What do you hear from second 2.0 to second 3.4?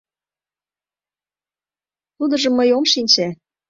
Тудыжым мый ом шинче.